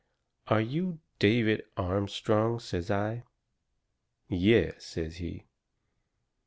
"Are 0.47 0.61
you 0.61 0.99
David 1.19 1.61
Armstrong?" 1.77 2.57
says 2.57 2.89
I. 2.89 3.21
"Yes," 4.27 4.83
says 4.83 5.17
he. 5.17 5.45